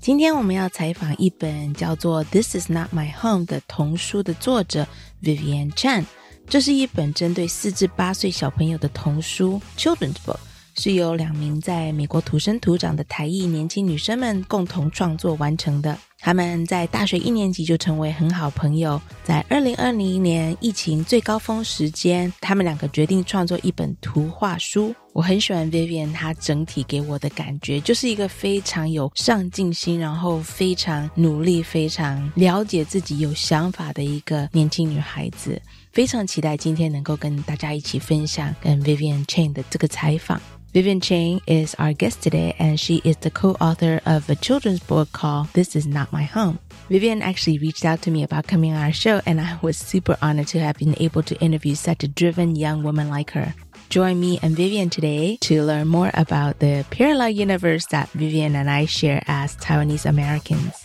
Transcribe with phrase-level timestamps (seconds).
[0.00, 4.86] 今天我们要采访一本叫做《This Is Not My Home》的童书的作者
[5.22, 6.06] Vivian Chan。
[6.48, 10.38] 这是一本针对四至八岁小朋友的童书 （Children's Book），
[10.82, 15.94] 是由两名在美国土生土长的台裔年轻女生们共同创作完成的。
[16.18, 18.98] 他们在大学一年级就成为很好朋友。
[19.22, 24.94] 在二零二零年疫情最高峰时间，他们两个决定创作一本图画书。
[25.12, 35.60] 我很喜欢 Vivian，她整体给我的感觉就是一个非常有上进心，然后非常努力、非常了解自己、有想法的一个年轻女孩子。
[35.92, 40.40] 非常期待今天能够跟大家一起分享跟 Vivian Chain 的这个采访。
[40.72, 45.48] Vivienne Chang is our guest today, and she is the co-author of a children's book called
[45.52, 46.60] This Is Not My Home.
[46.88, 50.16] Vivienne actually reached out to me about coming on our show, and I was super
[50.22, 53.52] honored to have been able to interview such a driven young woman like her.
[53.88, 58.70] Join me and Vivienne today to learn more about the parallel universe that Vivienne and
[58.70, 60.80] I share as Taiwanese Americans.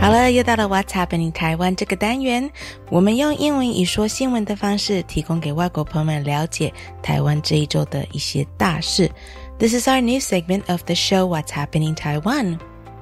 [0.00, 2.48] Hello，又到了 What's Happening 台湾这个单元，
[2.90, 6.72] 我们用英文以说新闻的方式，提供给外国朋友们了解
[7.02, 9.10] 台湾这一周的一些大事。
[9.58, 12.58] This is our new segment of the show What's Happening Taiwan.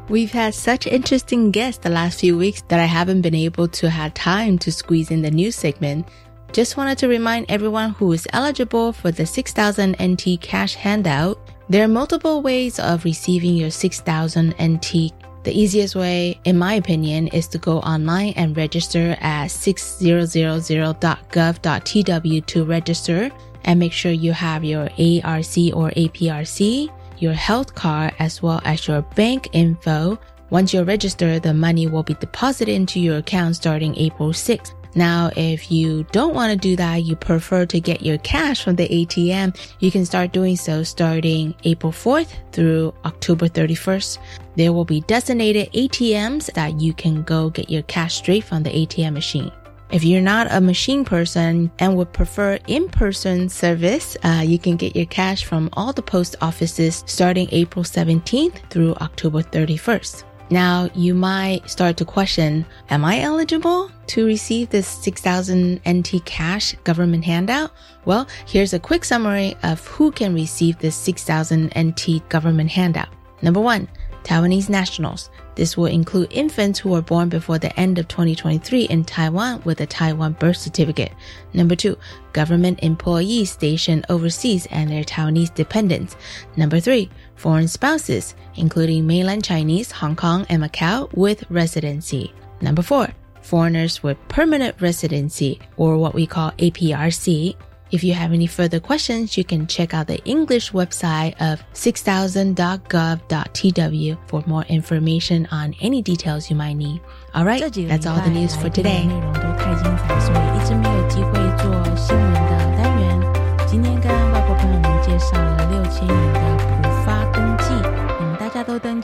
[0.09, 3.89] We've had such interesting guests the last few weeks that I haven't been able to
[3.89, 6.07] have time to squeeze in the news segment.
[6.53, 11.39] Just wanted to remind everyone who is eligible for the 6000 NT cash handout.
[11.69, 15.12] There are multiple ways of receiving your 6000 NT
[15.44, 22.66] the easiest way, in my opinion, is to go online and register at 6000.gov.tw to
[22.66, 23.32] register
[23.64, 26.90] and make sure you have your ARC or APRC,
[27.20, 30.20] your health card, as well as your bank info.
[30.50, 34.74] Once you're registered, the money will be deposited into your account starting April 6th.
[34.96, 38.76] Now, if you don't want to do that, you prefer to get your cash from
[38.76, 44.18] the ATM, you can start doing so starting April 4th through October 31st.
[44.56, 48.72] There will be designated ATMs that you can go get your cash straight from the
[48.72, 49.52] ATM machine.
[49.92, 54.96] If you're not a machine person and would prefer in-person service, uh, you can get
[54.96, 60.24] your cash from all the post offices starting April 17th through October 31st.
[60.52, 66.74] Now you might start to question, am I eligible to receive this 6,000 NT cash
[66.84, 67.72] government handout?
[68.06, 73.10] Well, here's a quick summary of who can receive this 6,000 NT government handout.
[73.44, 73.88] Number one,
[74.24, 75.30] Taiwanese nationals.
[75.56, 79.81] This will include infants who were born before the end of 2023 in Taiwan with
[79.81, 81.12] a Taiwan birth certificate.
[81.54, 81.98] Number two,
[82.34, 86.16] government employees stationed overseas and their Taiwanese dependents.
[86.56, 92.34] Number three, foreign spouses, including mainland Chinese, Hong Kong, and Macau with residency.
[92.62, 93.08] Number four,
[93.42, 97.56] foreigners with permanent residency or what we call APRC
[97.92, 104.18] if you have any further questions, you can check out the English website of 6000.gov.tw
[104.28, 107.02] for more information on any details you might need.
[107.34, 109.06] All right, that's all the news for today.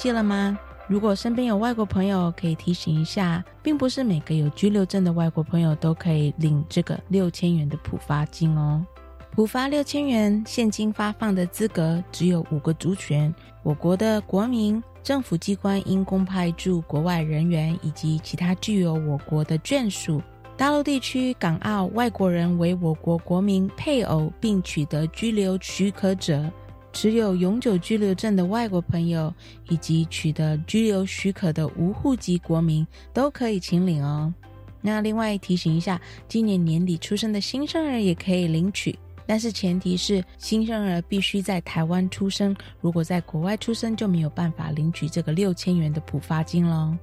[0.06, 0.56] 记了吗？
[0.88, 8.86] 如果身边有外国朋友，可以提醒一下，并不是每个有居留证的外国朋友都可以领这个六千元的普发金哦。
[9.32, 20.22] 普发六千元现金发放的资格只有五个族群：我国的国民、政府机关因公派驻国外人员以及其他具有我国的眷属、
[20.56, 26.48] 大陆地区港澳外国人为我国国民配偶并取得居留许可者。
[26.96, 29.32] 持有永久居留证的外国朋友，
[29.68, 34.34] 以及取得居留许可的无户籍国民都可以请领哦。
[34.80, 36.00] 那另外提醒一下，
[36.30, 38.98] 今年年底出生的新生儿也可以领取，
[39.28, 46.96] 但是前提是新生儿必须在台湾出生，如果在国外出生就没有办法领取这个六千元的补发金喽。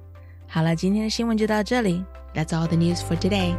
[0.47, 2.03] 好了，今天的新闻就到这里。
[2.33, 3.55] That's all the news for today.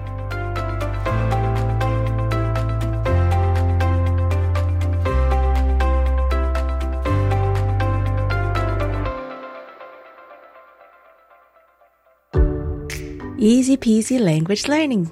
[13.44, 15.08] Easy peasy language learning，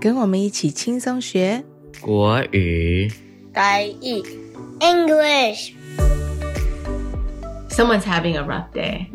[0.00, 1.62] 跟我们一起轻松学
[2.00, 3.10] 国语。
[3.52, 4.22] 台语
[4.80, 5.72] English
[7.70, 9.06] Someone's having a rough day.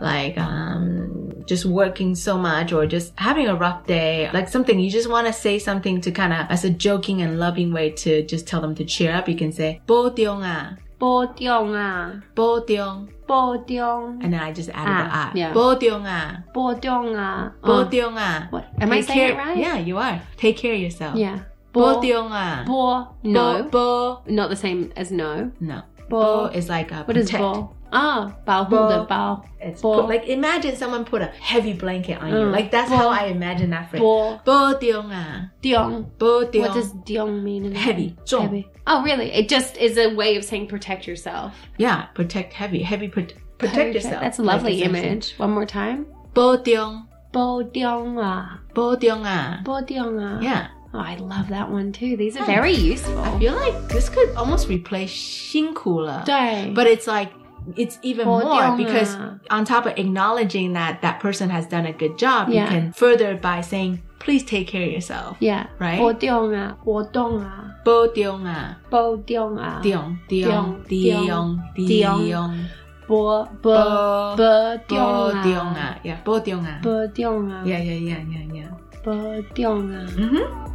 [0.00, 4.30] Like um just working so much or just having a rough day.
[4.32, 7.38] Like something you just want to say something to kind of as a joking and
[7.38, 9.28] loving way to just tell them to cheer up.
[9.28, 14.23] You can say 波中啊,波中啊,波中, Bodong.
[14.23, 15.29] And then I just added ah, the ah.
[15.29, 15.31] ah.
[15.33, 15.53] Yeah.
[15.53, 16.53] Bodonga.
[16.53, 17.17] bo Bodonga.
[17.17, 17.51] Ah.
[17.63, 18.47] Ah.
[18.47, 18.47] Oh.
[18.51, 18.65] What?
[18.79, 19.57] Am I saying it right?
[19.57, 20.21] Yeah, you are.
[20.37, 21.17] Take care of yourself.
[21.17, 21.39] Yeah.
[21.73, 22.65] Bodonga.
[22.65, 23.15] Bo.
[23.23, 23.63] No.
[23.63, 24.21] Bo.
[24.27, 25.51] Not the same as no.
[25.59, 27.38] No 波 Bo is like a What is protect.
[27.42, 27.68] 波?
[27.92, 29.42] Ah, 保护的保.
[29.60, 30.02] It's Bo.
[30.02, 32.36] put, like imagine someone put a heavy blanket on you.
[32.36, 32.52] Mm.
[32.52, 32.96] Like that's Bo.
[32.96, 34.00] how I imagine that phrase.
[34.00, 35.50] 波 Bo diong ah.
[35.60, 36.06] 中.
[36.18, 36.60] Bo diong.
[36.68, 37.64] What does 中 mean?
[37.66, 38.28] in Heavy, English?
[38.30, 38.42] 重.
[38.42, 38.68] Heavy.
[38.86, 39.32] Oh, really?
[39.32, 41.52] It just is a way of saying protect yourself.
[41.78, 43.26] Yeah, protect heavy, heavy pro-
[43.58, 44.20] protect yourself.
[44.22, 45.08] That's a Like lovely essentially.
[45.08, 45.34] image.
[45.38, 46.06] One more time.
[46.32, 50.38] Bo diong, 波中啊,bo diong ah.波中啊.
[50.40, 50.66] Yeah.
[50.94, 52.16] Oh, I love that one too.
[52.16, 53.18] These are very useful.
[53.20, 56.24] I feel like this could almost replace 辛苦了.
[56.26, 56.74] 对.
[56.74, 57.30] But it's like
[57.76, 59.38] it's even Bo more diong because ah.
[59.50, 62.68] on top of acknowledging that that person has done a good job, you Yeah.
[62.68, 65.36] can further by saying, please take care of yourself.
[65.38, 65.66] Yeah.
[65.78, 65.98] Right?
[65.98, 72.58] 波中啊,波动啊,波中啊,波中啊,中,中,中中,中中,
[73.06, 76.80] 波波波波中波中啊,啊, yeah, 波中啊.
[76.82, 78.68] 波中啊, Yeah, yeah, yeah, yeah, yeah.
[79.04, 80.06] 波中啊.
[80.16, 80.70] Mm-hmm.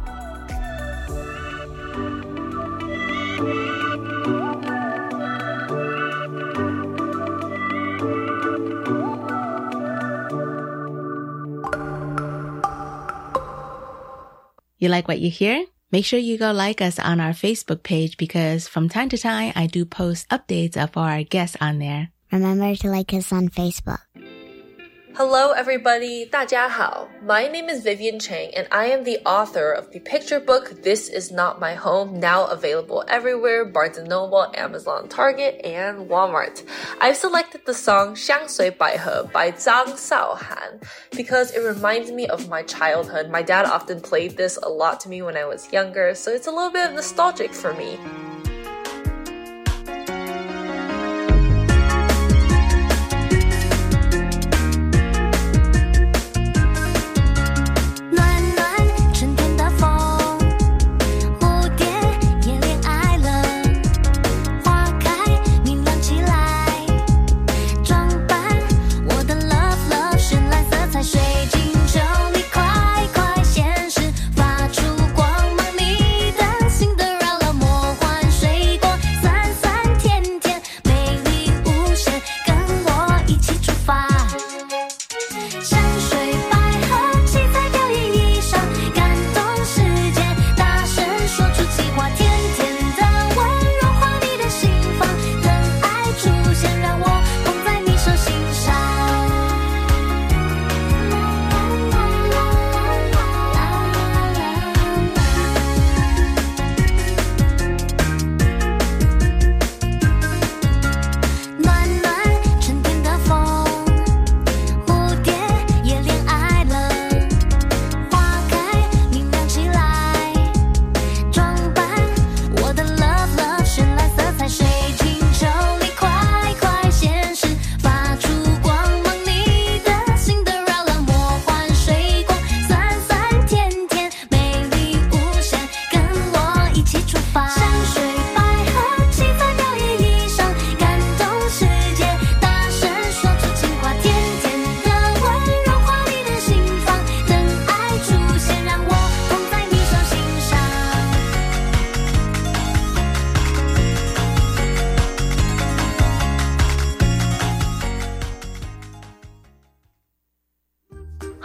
[14.78, 15.64] You like what you hear?
[15.90, 19.52] Make sure you go like us on our Facebook page because from time to time
[19.56, 22.10] I do post updates of our guests on there.
[22.30, 24.00] Remember to like us on Facebook.
[25.13, 26.25] Hello, everybody.
[26.25, 27.05] 大家好.
[27.21, 31.09] My name is Vivienne Chang, and I am the author of the picture book This
[31.09, 36.63] Is Not My Home, now available everywhere Barnes & Noble, Amazon, Target, and Walmart.
[37.01, 40.81] I've selected the song 香水百合 by Zhang Shaohan
[41.11, 43.29] because it reminds me of my childhood.
[43.29, 46.47] My dad often played this a lot to me when I was younger, so it's
[46.47, 47.99] a little bit nostalgic for me.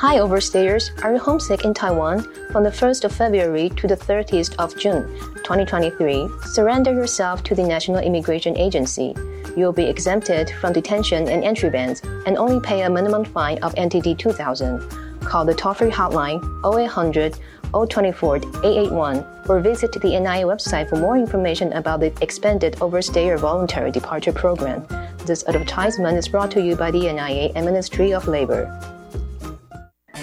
[0.00, 0.90] Hi, overstayers.
[1.02, 2.20] Are you homesick in Taiwan?
[2.52, 7.62] From the 1st of February to the 30th of June, 2023, surrender yourself to the
[7.62, 9.14] National Immigration Agency.
[9.56, 13.56] You will be exempted from detention and entry bans and only pay a minimum fine
[13.62, 14.86] of NTD 2000.
[15.20, 17.38] Call the toll free hotline 0800
[17.72, 23.90] 024 881 or visit the NIA website for more information about the expanded Overstayer Voluntary
[23.90, 24.86] Departure Program.
[25.24, 28.68] This advertisement is brought to you by the NIA and Ministry of Labor.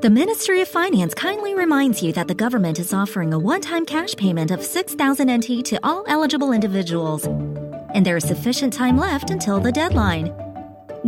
[0.00, 3.84] The Ministry of Finance kindly reminds you that the government is offering a one time
[3.84, 9.30] cash payment of 6,000 NT to all eligible individuals, and there is sufficient time left
[9.30, 10.32] until the deadline.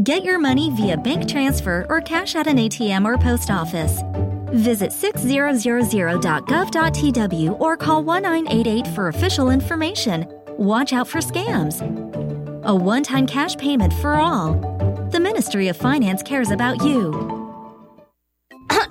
[0.02, 4.00] Get your money via bank transfer or cash at an ATM or post office.
[4.54, 10.26] Visit 6000.gov.tw or call 1988 for official information.
[10.59, 11.80] Watch out for scams.
[12.64, 14.54] A one time cash payment for all.
[15.12, 17.39] The Ministry of Finance cares about you.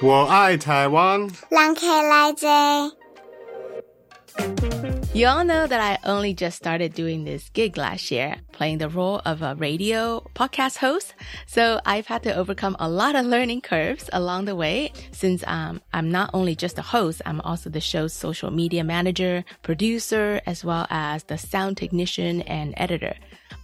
[0.00, 1.28] 我爱台湾。
[5.14, 8.88] You all know that I only just started doing this gig last year, playing the
[8.88, 11.14] role of a radio podcast host.
[11.46, 15.82] So I've had to overcome a lot of learning curves along the way since um,
[15.92, 20.64] I'm not only just a host, I'm also the show's social media manager, producer, as
[20.64, 23.14] well as the sound technician and editor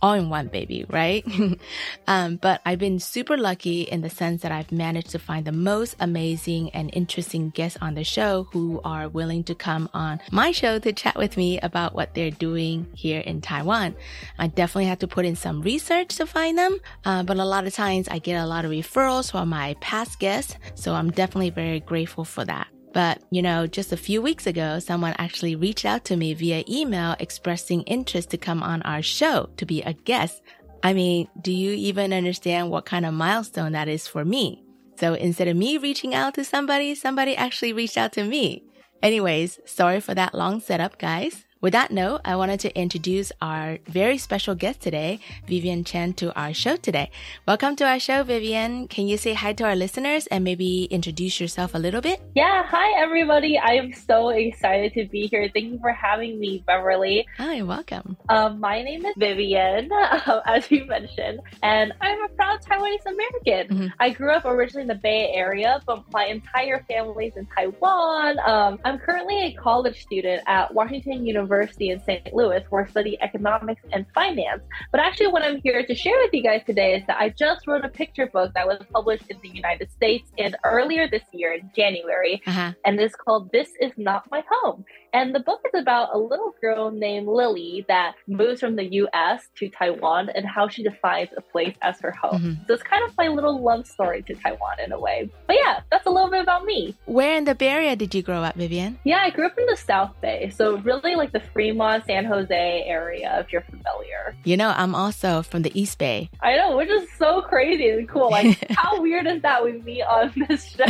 [0.03, 1.25] all in one baby, right?
[2.07, 5.53] um, but I've been super lucky in the sense that I've managed to find the
[5.53, 10.51] most amazing and interesting guests on the show who are willing to come on my
[10.51, 13.95] show to chat with me about what they're doing here in Taiwan.
[14.38, 17.65] I definitely had to put in some research to find them, uh, but a lot
[17.65, 21.51] of times I get a lot of referrals from my past guests, so I'm definitely
[21.51, 22.67] very grateful for that.
[22.93, 26.63] But, you know, just a few weeks ago, someone actually reached out to me via
[26.69, 30.41] email expressing interest to come on our show to be a guest.
[30.83, 34.63] I mean, do you even understand what kind of milestone that is for me?
[34.97, 38.63] So instead of me reaching out to somebody, somebody actually reached out to me.
[39.01, 41.45] Anyways, sorry for that long setup, guys.
[41.63, 46.38] With that note, I wanted to introduce our very special guest today, Vivienne Chang, to
[46.38, 47.10] our show today.
[47.48, 48.89] Welcome to our show, Vivienne.
[48.89, 52.22] Can you say hi to our listeners and maybe introduce yourself a little bit?
[52.36, 53.58] Yeah, hi everybody.
[53.58, 55.50] I am so excited to be here.
[55.53, 57.25] Thank you for having me, Beverly.
[57.38, 58.17] Hi, welcome.
[58.27, 59.89] Um, my name is Vivienne,
[60.25, 63.77] um, as you mentioned, and I'm a proud Taiwanese American.
[63.77, 63.88] Mm-hmm.
[64.01, 68.38] I grew up originally in the Bay Area, but my entire family's in Taiwan.
[68.46, 71.52] Um, I'm currently a college student at Washington University.
[71.53, 72.33] University in St.
[72.33, 74.63] Louis where I study economics and finance.
[74.91, 77.67] But actually, what I'm here to share with you guys today is that I just
[77.67, 81.53] wrote a picture book that was published in the United States and earlier this year
[81.53, 82.41] in January.
[82.48, 82.74] Uh-huh.
[82.86, 84.86] And it's called This Is Not My Home.
[85.13, 89.48] And the book is about a little girl named Lily that moves from the US
[89.58, 92.41] to Taiwan and how she defines a place as her home.
[92.41, 92.63] Mm-hmm.
[92.67, 95.29] So it's kind of my little love story to Taiwan in a way.
[95.46, 96.96] But yeah, that's a little bit about me.
[97.05, 98.98] Where in the Bay Area did you grow up, Vivienne?
[99.03, 100.50] Yeah, I grew up in the South Bay.
[100.50, 104.36] So really like the Fremont, San Jose area, if you're familiar.
[104.43, 106.32] You know, I'm also from the East Bay.
[106.41, 108.32] I know, which is so crazy and cool.
[108.32, 110.86] Like, how weird is that we meet on this show?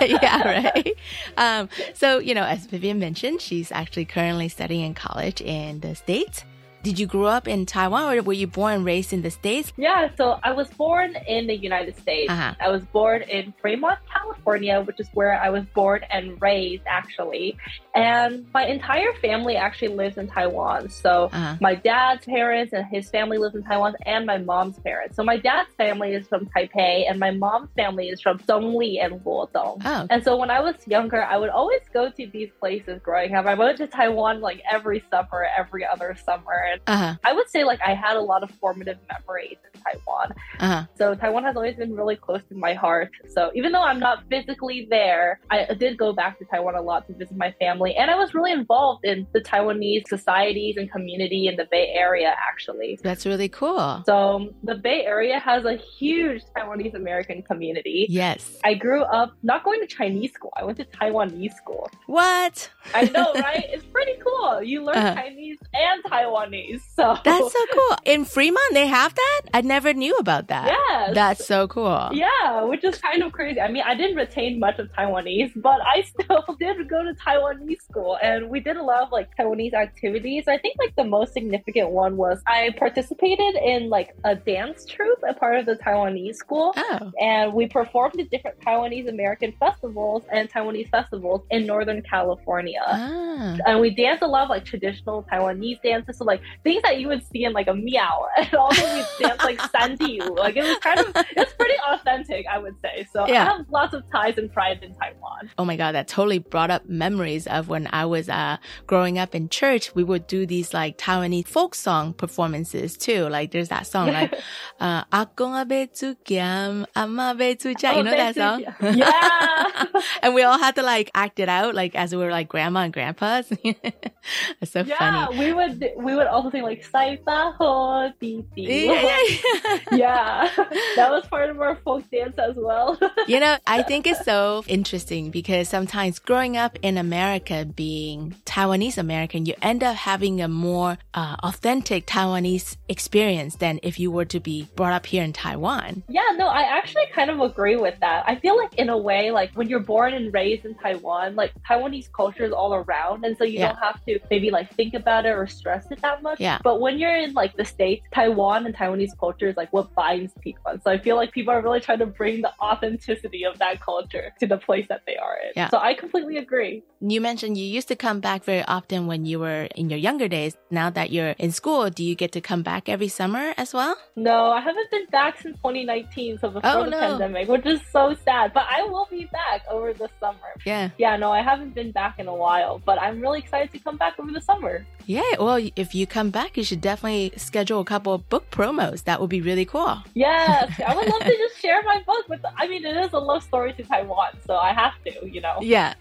[0.00, 0.96] yeah, right.
[1.36, 5.94] Um, so, you know, as Vivienne mentioned, she's actually currently studying in college in the
[5.94, 6.44] States.
[6.84, 9.72] Did you grow up in Taiwan or were you born and raised in the States?
[9.78, 12.30] Yeah, so I was born in the United States.
[12.30, 12.52] Uh-huh.
[12.60, 17.56] I was born in Fremont, California, which is where I was born and raised actually.
[17.94, 20.90] And my entire family actually lives in Taiwan.
[20.90, 21.56] So Uh-huh.
[21.62, 25.16] my dad's parents and his family lives in Taiwan and my mom's parents.
[25.16, 29.24] So my dad's family is from Taipei and my mom's family is from Dongli and
[29.24, 29.80] Luodong.
[29.82, 30.06] Oh.
[30.10, 33.46] And so when I was younger, I would always go to these places growing up.
[33.46, 36.73] I went to Taiwan like every summer, every other summer.
[36.86, 37.14] Uh-huh.
[37.24, 40.32] I would say like I had a lot of formative memories in Taiwan.
[40.60, 40.84] Uh-huh.
[40.96, 43.10] So Taiwan has always been really close to my heart.
[43.28, 47.06] So even though I'm not physically there, I did go back to Taiwan a lot
[47.08, 47.94] to visit my family.
[47.96, 52.34] And I was really involved in the Taiwanese societies and community in the Bay Area
[52.50, 52.98] actually.
[53.02, 54.02] That's really cool.
[54.06, 58.06] So the Bay Area has a huge Taiwanese American community.
[58.08, 58.58] Yes.
[58.64, 60.52] I grew up not going to Chinese school.
[60.56, 61.90] I went to Taiwanese school.
[62.06, 62.70] What?
[62.94, 63.64] I know, right?
[63.68, 64.62] it's pretty cool.
[64.62, 65.14] You learn Uh-huh.
[65.14, 66.63] Chinese and Taiwanese.
[66.94, 67.96] So That's so cool.
[68.04, 69.40] In Fremont, they have that?
[69.52, 70.68] I never knew about that.
[70.68, 72.10] Yeah, That's so cool.
[72.12, 73.60] Yeah, which is kind of crazy.
[73.60, 77.82] I mean, I didn't retain much of Taiwanese, but I still did go to Taiwanese
[77.82, 80.44] school and we did a lot of like Taiwanese activities.
[80.46, 85.22] I think like the most significant one was I participated in like a dance troupe,
[85.28, 86.72] a part of the Taiwanese school.
[86.76, 87.12] Oh.
[87.20, 92.82] And we performed at different Taiwanese American festivals and Taiwanese festivals in Northern California.
[92.86, 93.58] Ah.
[93.66, 97.08] And we danced a lot of like traditional Taiwanese dances, so like things that you
[97.08, 100.36] would see in like a meow, and all these you'd dance like Santiu.
[100.36, 103.06] Like it was kind of it's pretty authentic, I would say.
[103.12, 103.42] So yeah.
[103.42, 105.50] I have lots of ties and pride in Taiwan.
[105.58, 109.34] Oh my god, that totally brought up memories of when I was uh, growing up
[109.34, 109.94] in church.
[109.94, 113.28] We would do these like Taiwanese folk song performances too.
[113.28, 114.34] Like there's that song like
[114.80, 118.64] uh, abe tu kiam, cha." Oh, you know that song?
[118.94, 120.00] Yeah.
[120.22, 122.80] and we all had to like act it out, like as we were like grandma
[122.80, 123.50] and grandpas.
[123.52, 125.36] it's so yeah, funny.
[125.36, 129.78] Yeah, we would we would also sing like "Sai Ba Ho Di Di." Yeah, yeah,
[129.90, 130.50] yeah,
[130.96, 132.98] that was part of our folk dance as well.
[133.26, 138.98] you know, I think it's so interesting because sometimes growing up in America, being Taiwanese
[138.98, 144.24] American, you end up having a more uh, authentic Taiwanese experience than if you were
[144.26, 146.02] to be brought up here in Taiwan.
[146.08, 148.24] Yeah, no, I actually kind of agree with that.
[148.26, 151.52] I feel like in a way, like when you're born and raised in Taiwan, like
[151.68, 153.68] Taiwanese culture is all around, and so you Yeah.
[153.68, 156.40] don't have to maybe like think about it or stress it that much.
[156.40, 156.58] Yeah.
[156.68, 160.32] But when you're in like the states, Taiwan and Taiwanese culture is like what binds
[160.46, 163.58] people, and so I feel like people are really trying to bring the authenticity of
[163.58, 165.52] that culture to the place that they are in.
[165.54, 165.68] Yeah.
[165.70, 166.82] So I completely agree.
[167.00, 170.28] You mentioned you used to come back very often when you were in your younger
[170.28, 170.56] days.
[170.70, 173.94] Now that you're in school, do you get to come back every summer as well?
[174.16, 177.00] No, I haven't been back since 2019, so before Oh, the no.
[177.00, 178.52] pandemic, which is so sad.
[178.54, 180.50] But I will be back over the summer.
[180.64, 180.90] Yeah.
[180.98, 183.96] Yeah, no, I haven't been back in a while, but I'm really excited to come
[183.98, 184.86] back over the summer.
[185.06, 189.04] Yeah, well, if you come back, you should definitely schedule a couple of book promos.
[189.04, 190.02] That would be really cool.
[190.14, 192.40] Yes, I would love to just share my book with.
[192.56, 195.58] I mean, it is a love story to Taiwan, so I have to, you know.
[195.60, 195.94] Yeah.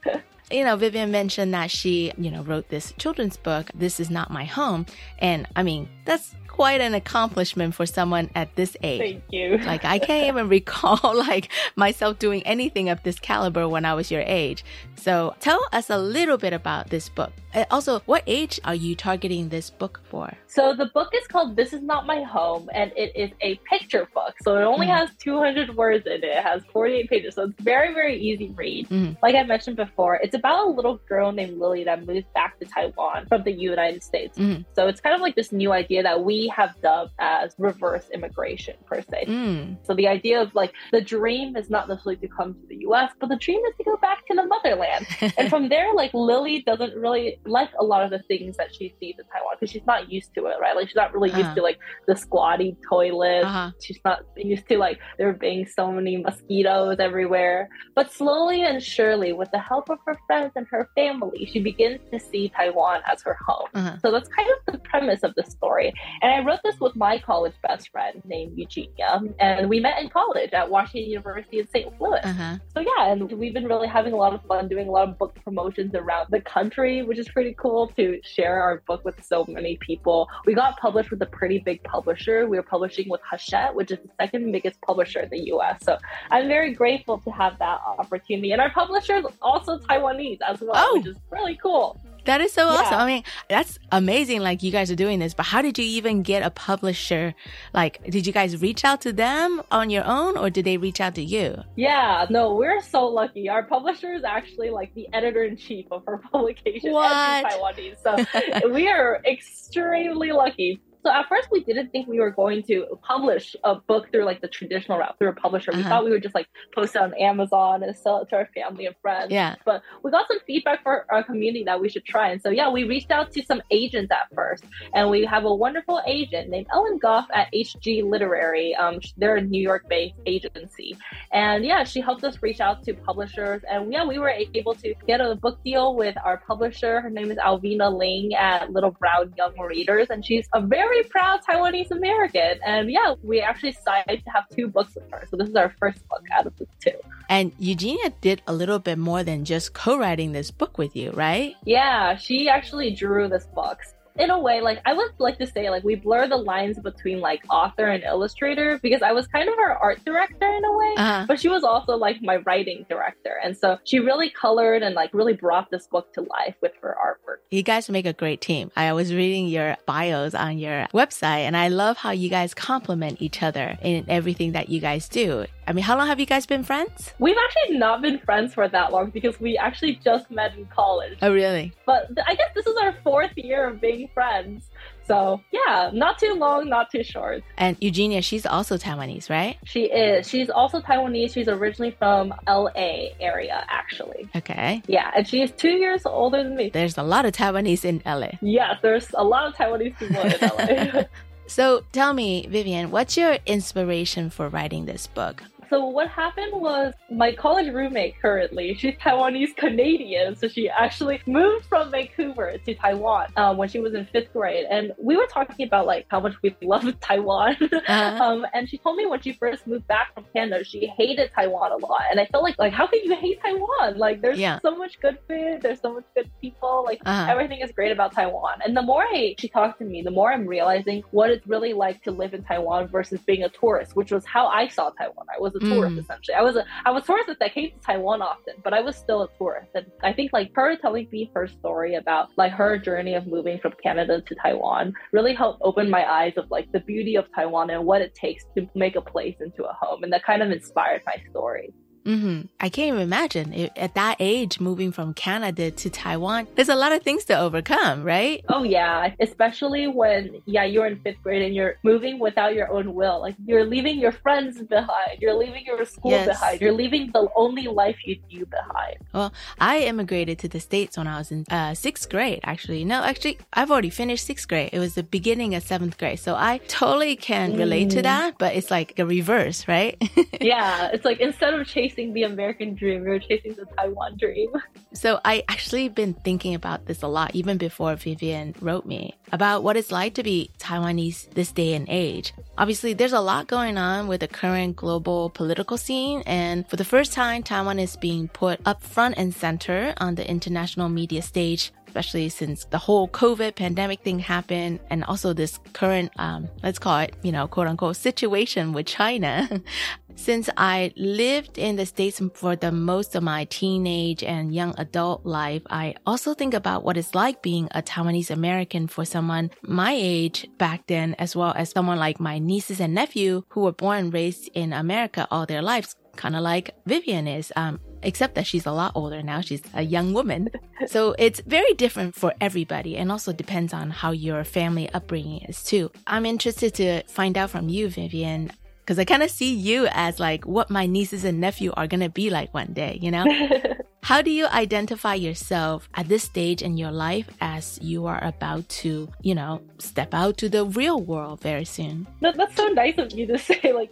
[0.50, 4.30] you know, Vivienne mentioned that she, you know, wrote this children's book, This Is Not
[4.30, 4.86] My Home.
[5.18, 9.00] And I mean, that's quite an accomplishment for someone at this age.
[9.00, 9.58] Thank you.
[9.70, 14.10] Like, I can't even recall like myself doing anything of this caliber when I was
[14.10, 14.64] your age.
[14.96, 17.32] So tell us a little bit about this book.
[17.52, 20.32] And also, what age are you targeting this book for?
[20.46, 24.06] So the book is called This Is Not My Home, and it is a picture
[24.14, 24.34] book.
[24.44, 24.96] So it only Mhm.
[24.96, 26.24] has 200 words in it.
[26.24, 28.88] It has 48 pages, so it's very, very easy read.
[28.88, 29.16] Mhm.
[29.20, 32.66] Like I mentioned before, it's about a little girl named Lily that moves back to
[32.66, 34.38] Taiwan from the United States.
[34.38, 34.64] Mhm.
[34.76, 38.74] So it's kind of like this new idea that we have dubbed as reverse immigration,
[38.86, 39.24] per se.
[39.28, 39.76] Mm.
[39.86, 43.10] So the idea of like the dream is not necessarily to come to the US,
[43.20, 45.06] but the dream is to go back to the motherland.
[45.38, 48.94] and from there, like Lily doesn't really like a lot of the things that she
[49.00, 50.74] sees in Taiwan because she's not used to it, right?
[50.76, 51.54] Like she's not really used Uh-huh.
[51.56, 53.46] to like the squatty toilets.
[53.46, 53.70] Uh-huh.
[53.82, 57.68] She's not used to like there being so many mosquitoes everywhere.
[57.94, 62.00] But slowly and surely, with the help of her friends and her family, she begins
[62.12, 63.68] to see Taiwan as her home.
[63.74, 63.96] Uh-huh.
[64.02, 65.92] So that's kind of the premise of the story.
[66.22, 70.08] And I wrote this with my college best friend named Eugenia, and we met in
[70.08, 72.00] college at Washington University in St.
[72.00, 72.20] Louis.
[72.22, 72.56] Uh-huh.
[72.74, 75.18] So yeah, and we've been really having a lot of fun doing a lot of
[75.18, 79.44] book promotions around the country, which is pretty cool to share our book with so
[79.48, 80.28] many people.
[80.46, 82.46] We got published with a pretty big publisher.
[82.48, 85.78] We were publishing with Hachette, which is the second biggest publisher in the US.
[85.82, 85.98] So
[86.30, 88.52] I'm very grateful to have that opportunity.
[88.52, 90.98] And our publisher is also Taiwanese as well, Oh.
[90.98, 92.00] which is really cool.
[92.24, 92.76] That is so Yeah.
[92.78, 92.98] awesome.
[93.00, 94.40] I mean, that's amazing.
[94.40, 97.34] Like you guys are doing this, but how did you even get a publisher?
[97.74, 101.00] Like, did you guys reach out to them on your own or did they reach
[101.00, 101.56] out to you?
[101.76, 103.48] Yeah, no, we're so lucky.
[103.48, 107.44] Our publisher is actually like the editor in chief of her publication, What?
[107.46, 107.96] Taiwanese.
[108.02, 110.80] So we are extremely lucky.
[111.04, 114.40] So at first we didn't think we were going to publish a book through like
[114.40, 115.70] the traditional route through a publisher.
[115.72, 115.88] We Uh-huh.
[115.88, 118.86] thought we would just like post it on Amazon and sell it to our family
[118.86, 119.30] and friends.
[119.32, 119.54] Yeah.
[119.64, 122.30] But we got some feedback for our community that we should try.
[122.30, 124.64] And so yeah, we reached out to some agents at first.
[124.94, 128.74] And we have a wonderful agent named Ellen Goff at HG Literary.
[128.74, 130.96] Um, they're a New York based agency.
[131.32, 133.62] And yeah, she helped us reach out to publishers.
[133.70, 137.00] And yeah, we were able to get a book deal with our publisher.
[137.00, 140.08] Her name is Alvina Ling at Little Brown Young Readers.
[140.10, 142.60] And she's a very proud Taiwanese American.
[142.64, 145.26] And yeah, we actually decided to have two books with her.
[145.30, 146.98] So this is our first book out of the two.
[147.28, 151.54] And Eugenia did a little bit more than just co-writing this book with you, right?
[151.64, 153.78] Yeah, she actually drew this book.
[154.20, 157.20] In a way, like I would like to say, like we blur the lines between
[157.20, 160.92] like author and illustrator because I was kind of her art director in a way,
[160.98, 161.24] Uh-huh.
[161.26, 165.10] but she was also like my writing director, and so she really colored and like
[165.14, 167.38] really brought this book to life with her artwork.
[167.50, 168.70] You guys make a great team.
[168.76, 173.22] I was reading your bios on your website and I love how you guys complement
[173.22, 175.46] each other in everything that you guys do.
[175.70, 177.14] I mean, how long have you guys been friends?
[177.20, 181.16] We've actually not been friends for that long because we actually just met in college.
[181.22, 181.72] Oh, really?
[181.86, 184.68] But th- I guess this is our fourth year of being friends.
[185.06, 187.44] So yeah, not too long, not too short.
[187.56, 189.58] And Eugenia, she's also Taiwanese, right?
[189.64, 190.28] She is.
[190.28, 191.34] She's also Taiwanese.
[191.34, 194.28] She's originally from LA area, actually.
[194.34, 194.82] Okay.
[194.88, 196.70] Yeah, and she is two years older than me.
[196.70, 198.32] There's a lot of Taiwanese in LA.
[198.40, 201.02] Yes, there's a lot of Taiwanese people in LA.
[201.50, 205.42] So tell me, Vivienne, what's your inspiration for writing this book?
[205.70, 210.34] So what happened was my college roommate currently, she's Taiwanese Canadian.
[210.34, 214.66] So she actually moved from Vancouver to Taiwan um, when she was in fifth grade.
[214.68, 217.56] And we were talking about like how much we love Taiwan.
[217.62, 218.24] Uh-huh.
[218.24, 221.70] um, and she told me when she first moved back from Canada, she hated Taiwan
[221.70, 222.02] a lot.
[222.10, 223.96] And I felt like, like, how can you hate Taiwan?
[223.96, 224.58] Like there's Yeah.
[224.60, 225.62] so much good food.
[225.62, 226.82] There's so much good people.
[226.84, 227.30] Like Uh-huh.
[227.30, 228.58] everything is great about Taiwan.
[228.64, 231.74] And the more I, she talked to me, the more I'm realizing what it's really
[231.74, 235.26] like to live in Taiwan versus being a tourist, which was how I saw Taiwan.
[235.32, 236.00] I was a tourist Mm.
[236.00, 236.34] essentially.
[236.34, 238.96] I was a I was a tourist that came to Taiwan often, but I was
[238.96, 239.70] still a tourist.
[239.74, 243.58] And I think like her telling me her story about like her journey of moving
[243.60, 247.70] from Canada to Taiwan really helped open my eyes of like the beauty of Taiwan
[247.70, 250.02] and what it takes to make a place into a home.
[250.04, 251.72] And that kind of inspired my story.
[252.04, 256.46] Hmm I can't even imagine if, at that age moving from Canada to Taiwan.
[256.54, 258.42] There's a lot of things to overcome, right?
[258.48, 262.94] Oh yeah, especially when yeah you're in fifth grade and you're moving without your own
[262.94, 263.20] will.
[263.20, 266.26] Like you're leaving your friends behind, you're leaving your school Yes.
[266.28, 268.96] behind, you're leaving the only life you knew behind.
[269.12, 272.84] Well, I immigrated to the States when I was in uh, sixth grade, actually.
[272.84, 274.70] No, actually, I've already finished sixth grade.
[274.72, 276.20] It was the beginning of seventh grade.
[276.20, 278.02] So I totally can relate to Mm.
[278.04, 279.96] that, but it's like a reverse, right?
[280.40, 284.50] yeah, it's like instead of chasing the American dream, you're chasing the Taiwan dream.
[284.92, 289.62] So I actually been thinking about this a lot, even before Vivienne wrote me about
[289.62, 292.34] what it's like to be Taiwanese this day and age.
[292.58, 296.84] Obviously, there's a lot going on with the current global political scene, and for the
[296.84, 301.70] first time, Taiwan is being put up front and center on the international media stage.
[301.90, 307.00] Especially since the whole COVID pandemic thing happened, and also this current, um, let's call
[307.00, 309.48] it, you know, quote unquote, situation with China.
[310.14, 315.26] Since I lived in the States for the most of my teenage and young adult
[315.26, 319.92] life, I also think about what it's like being a Taiwanese American for someone my
[319.92, 323.98] age back then, as well as someone like my nieces and nephew who were born
[323.98, 327.52] and raised in America all their lives, kind of like Vivienne is.
[327.56, 329.40] Um, except that she's a lot older now.
[329.40, 330.48] She's a young woman.
[330.86, 335.62] so it's very different for everybody and also depends on how your family upbringing is
[335.62, 335.90] too.
[336.06, 340.18] I'm interested to find out from you, Vivienne, because I kind of see you as
[340.20, 343.24] like what my nieces and nephew are going to be like one day, you know?
[344.02, 348.68] How do you identify yourself at this stage in your life as you are about
[348.80, 352.06] to, you know, step out to the real world very soon?
[352.22, 353.90] That, that's so nice of you to say, like,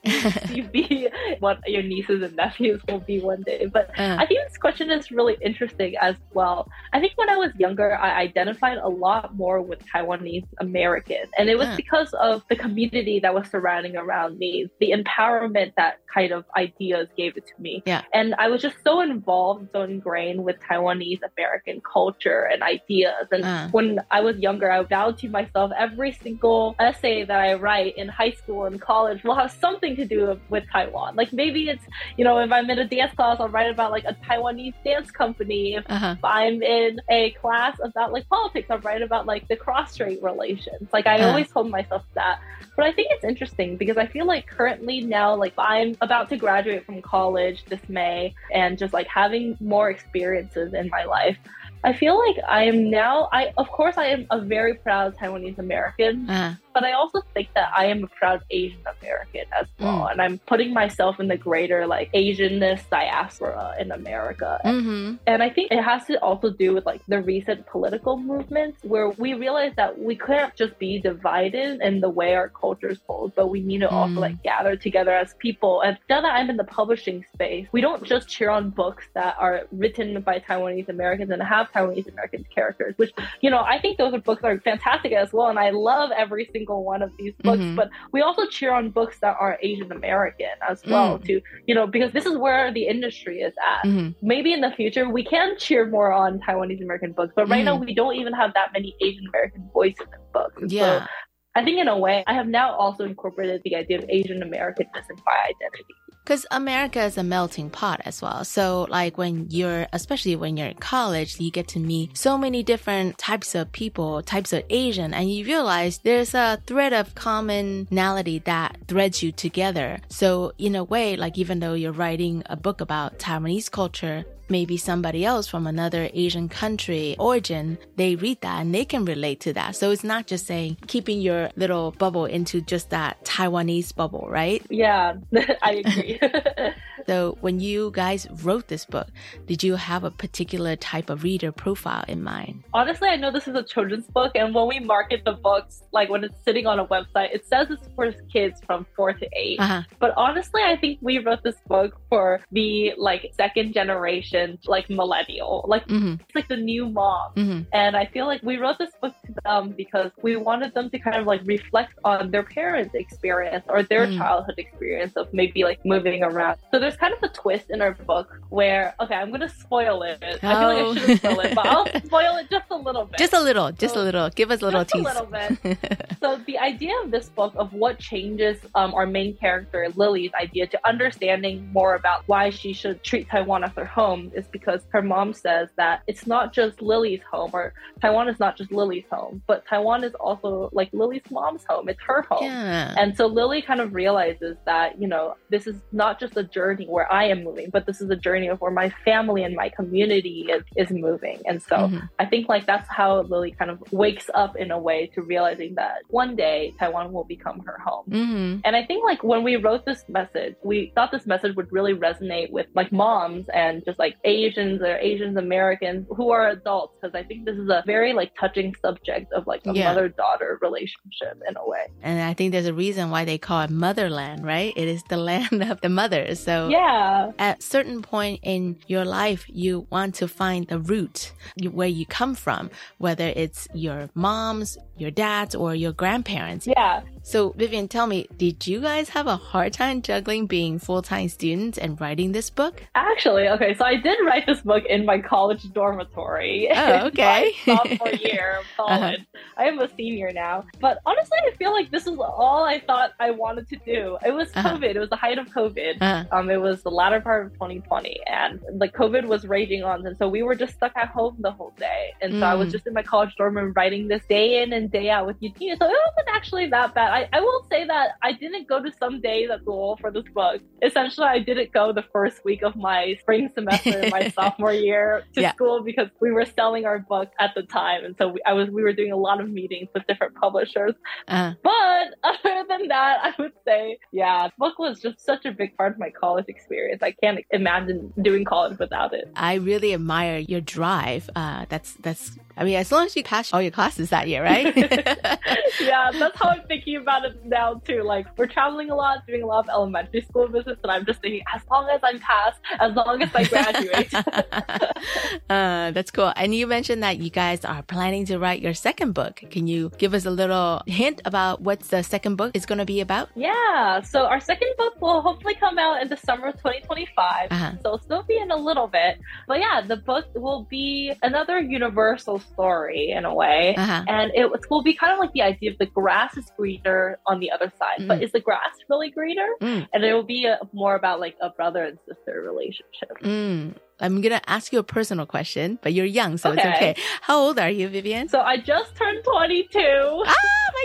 [0.51, 1.09] you, be
[1.40, 3.66] what your nieces and nephews will be one day.
[3.66, 4.16] But Uh.
[4.18, 6.68] I think this question is really interesting as well.
[6.92, 11.25] I think when I was younger, I identified a lot more with Taiwanese American.
[11.38, 11.77] And it was Uh.
[11.77, 17.09] because of the community that was surrounding around me, the empowerment that kind of ideas
[17.16, 17.83] gave it to me.
[17.87, 18.03] Yeah.
[18.14, 23.27] And I was just so involved, so ingrained with Taiwanese American culture and ideas.
[23.33, 23.69] And Uh.
[23.77, 28.07] when I was younger, I vowed to myself every single essay that I write in
[28.09, 31.17] high school and college will have something to do with Taiwan.
[31.17, 31.85] Like maybe it's,
[32.17, 35.11] you know, if I'm in a dance class, I'll write about like a Taiwanese dance
[35.11, 35.75] company.
[35.75, 36.15] If Uh-huh.
[36.23, 40.87] I'm in a class about like politics, I'll write about like the cross-strait relations.
[40.93, 41.29] Like I Uh.
[41.29, 42.39] always told myself that.
[42.79, 46.37] But I think it's interesting because I feel like currently now, like I'm about to
[46.37, 51.37] graduate from college this May and just like having more experiences in my life.
[51.83, 55.59] I feel like I am now, I, of course, I am a very proud Taiwanese
[55.59, 60.03] American, Uh, but I also think that I am a proud Asian American as well.
[60.03, 60.11] Mm.
[60.12, 64.61] And I'm putting myself in the greater like Asianness diaspora in America.
[64.64, 65.17] mm-hmm.
[65.27, 69.09] And I think it has to also do with like the recent political movements where
[69.25, 73.47] we realized that we couldn't just be divided in the way our cultures hold, but
[73.55, 74.27] we need to also Mm.
[74.29, 75.75] like gather together as people.
[75.87, 79.35] And now that I'm in the publishing space, we don't just cheer on books that
[79.38, 83.99] are written by Taiwanese Americans and have Taiwanese American characters, which, you know, I think
[83.99, 85.49] those are books are fantastic as well.
[85.49, 87.77] And I love every single one of these books, Mhm.
[87.77, 91.25] but we also cheer on books that are Asian American as well Mm.
[91.25, 94.15] to, you know, because this is where the industry is at Mhm.
[94.23, 97.77] maybe in the future we can cheer more on Taiwanese American books, but right now
[97.77, 97.87] Mhm.
[97.87, 100.63] we don't even have that many Asian American voices in books.
[100.73, 101.01] Yeah.
[101.01, 101.07] So
[101.55, 105.07] I think in a way, I have now also incorporated the idea of Asian Americanness
[105.11, 105.95] in my identity.
[106.29, 108.45] Because America is a melting pot as well.
[108.45, 112.62] So, like when you're, especially when you're in college, you get to meet so many
[112.62, 118.41] different types of people, types of Asian, and you realize there's a thread of commonality
[118.41, 120.01] that threads you together.
[120.11, 124.77] So, in a way, like even though you're writing a book about Taiwanese culture, maybe
[124.77, 129.53] somebody else from another Asian country origin, they read that and they can relate to
[129.55, 129.77] that.
[129.77, 134.65] So it's not just saying keeping your little bubble into just that Taiwanese bubble, right?
[134.71, 135.15] Yeah,
[135.63, 136.21] I agree.
[137.09, 139.09] So when you guys wrote this book,
[139.47, 142.64] did you have a particular type of reader profile in mind?
[142.75, 146.11] Honestly, I know this is a children's book, and when we market the books, like
[146.11, 149.59] when it's sitting on a website, it says it's for kids from four to 8
[149.59, 149.83] Uh-huh.
[149.99, 155.64] But honestly, I think we wrote this book for the like second generation, like millennial,
[155.66, 156.21] like Mhm.
[156.21, 157.33] it's like the new mom.
[157.37, 157.66] Mhm.
[157.73, 160.99] And I feel like we wrote this book to them because we wanted them to
[160.99, 164.18] kind of like reflect on their parents' experience or their Mm.
[164.18, 166.59] childhood experience of maybe like moving around.
[166.71, 170.03] So there's kind of a twist in our book where, okay, I'm going to spoil
[170.03, 170.19] it.
[170.23, 170.95] I feel like I Oh.
[170.95, 173.19] shouldn't spoil it, but I'll spoil it just a little bit.
[173.19, 174.31] Just a little, just a little.
[174.31, 175.79] Give us a little just a little bit.
[176.21, 180.67] so the idea of this book of what changes um, our main character Lily's idea
[180.67, 185.03] to understanding more about why she should treat Taiwan as her home is because her
[185.03, 189.43] mom says that it's not just Lily's home or Taiwan is not just Lily's home,
[189.47, 191.89] but Taiwan is also like Lily's mom's home.
[191.89, 192.45] It's her home.
[192.45, 192.95] Yeah.
[192.99, 196.78] And so Lily kind of realizes that, you know, this is not just a journey
[196.87, 199.69] where I am moving, but this is a journey of where my family and my
[199.71, 201.41] community is, is moving.
[201.47, 202.09] And so Mhm.
[202.19, 205.75] I think like that's how Lily kind of wakes up in a way to realizing
[205.77, 208.05] that one day Taiwan will become her home.
[208.11, 211.71] hmm And I think like when we wrote this message, we thought this message would
[211.73, 216.95] really resonate with like moms and just like Asians or Asians Americans who are adults
[217.01, 219.85] because I think this is a very like touching subject of like a Yeah.
[219.85, 221.87] mother daughter relationship in a way.
[222.03, 224.73] And I think there's a reason why they call it motherland, right?
[224.77, 226.41] It is the land of the mothers.
[226.41, 227.33] So Yeah.
[227.39, 231.33] at certain point in your life, you want to find the root
[231.71, 236.67] where you come from, whether it's your moms, your dads, or your grandparents.
[236.67, 237.03] Yeah.
[237.29, 241.77] So Vivienne, tell me, did you guys have a hard time juggling being full-time students
[241.77, 242.83] and writing this book?
[242.95, 246.71] Actually, okay, so I did write this book in my college dormitory.
[246.75, 247.53] Oh, okay.
[247.67, 249.12] my sophomore year of Uh-huh.
[249.59, 250.64] I am a senior now.
[250.81, 254.17] But honestly, I feel like this is all I thought I wanted to do.
[254.25, 254.79] It was Uh-huh.
[254.79, 254.95] COVID.
[254.95, 256.01] It was the height of COVID.
[256.01, 256.25] Uh-huh.
[256.35, 260.17] Um, it was the latter part of 2020, and like COVID was raging on, and
[260.17, 262.14] so we were just stuck at home the whole day.
[262.23, 262.73] And so I was Mm.
[262.73, 265.77] just in my college dorm room writing this day in and day out with Eugenia.
[265.77, 267.18] So it wasn't actually that bad.
[267.19, 270.25] I, I will say that I didn't go to some days at school for this
[270.35, 270.61] book.
[270.83, 275.25] Essentially, I didn't go the first week of my spring semester in my sophomore year
[275.35, 275.53] to Yeah.
[275.53, 278.69] school because we were selling our book at the time, and so we, I was
[278.71, 280.95] we were doing a lot of meetings with different publishers.
[281.27, 285.77] Uh, But other than that, I would say, yeah, book was just such a big
[285.77, 287.03] part of my college experience.
[287.03, 289.25] I can't imagine doing college without it.
[289.35, 291.29] I really admire your drive.
[291.35, 292.37] Uh, that's that's.
[292.57, 294.77] I mean, as long as you pass all your classes that year, right?
[295.81, 298.03] yeah, that's how I'm thinking about it now too.
[298.03, 301.21] Like we're traveling a lot, doing a lot of elementary school visits, and I'm just
[301.21, 304.15] thinking, as long as I'm passed, as long as I graduate.
[305.51, 306.33] uh, that's cool.
[306.37, 309.43] And you mentioned that you guys are planning to write your second book.
[309.51, 312.85] Can you give us a little hint about what the second book is going to
[312.85, 313.29] be about?
[313.35, 314.03] Yeah.
[314.03, 317.49] So our second book will hopefully come out in the summer of 2025.
[317.51, 317.73] Uh-huh.
[317.83, 319.19] So it'll still be in a little bit.
[319.47, 323.75] But yeah, the book will be another universal story in a way.
[323.77, 324.05] Uh-huh.
[324.07, 326.88] And it will be kind of like the idea of the grass is greener
[327.27, 328.07] on the other side.
[328.09, 328.24] But Mm.
[328.24, 329.48] is the grass really greener?
[329.61, 329.88] Mm.
[329.92, 333.12] And it will be a, more about like a brother and sister relationship.
[333.22, 333.74] Mm.
[334.01, 336.74] I'm going to ask you a personal question, but you're young, so it's Okay.
[336.77, 336.94] okay.
[337.22, 338.29] How old are you, Vivienne?
[338.29, 339.79] So I just turned 22.
[339.79, 340.24] Oh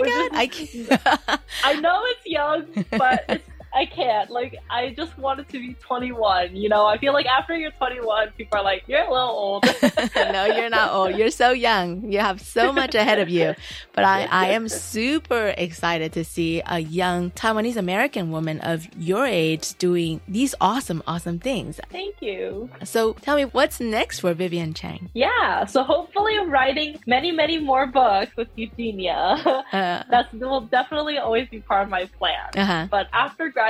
[0.08, 0.30] God.
[0.42, 1.38] is- I.
[1.64, 2.60] I know it's young,
[2.98, 4.30] but it's, I can't.
[4.30, 6.56] Like, I just wanted to be 21.
[6.56, 9.64] You know, I feel like after you're 21, people are like, you're a little old.
[10.16, 11.16] no, you're not old.
[11.16, 12.10] You're so young.
[12.10, 13.54] You have so much ahead of you.
[13.92, 19.26] But I, I am super excited to see a young Taiwanese American woman of your
[19.26, 21.80] age doing these awesome, awesome things.
[21.90, 22.70] Thank you.
[22.84, 25.10] So tell me, what's next for Vivienne Chang?
[25.14, 29.62] Yeah, so hopefully I'm writing many, many more books with Eugenia.
[29.74, 32.50] Uh, That will definitely always be part of my plan.
[32.56, 32.86] Uh-huh.
[32.90, 33.63] But after graduation,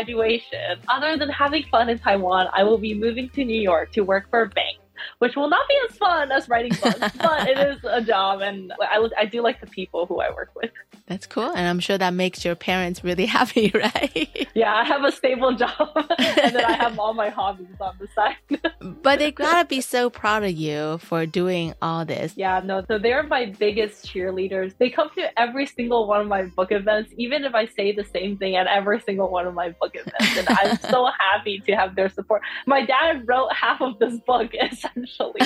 [0.88, 4.28] other than having fun in Taiwan, I will be moving to New York to work
[4.30, 4.78] for a bank.
[5.18, 8.72] Which will not be as fun as writing books, but it is a job, and
[8.80, 10.70] I, I do like the people who I work with.
[11.06, 11.50] that's cool.
[11.50, 14.48] And I'm sure that makes your parents really happy, right?
[14.54, 18.08] Yeah, I have a stable job, and then I have all my hobbies on the
[18.14, 18.36] side.
[19.02, 22.34] but they gotta be so proud of you for doing all this.
[22.36, 24.74] Yeah, no, so they're my biggest cheerleaders.
[24.78, 28.04] They come to every single one of my book events, even if I say the
[28.04, 30.38] same thing at every single one of my book events.
[30.38, 32.42] And I'm so happy to have their support.
[32.66, 34.52] My dad wrote half of this book,
[34.96, 35.40] essentially.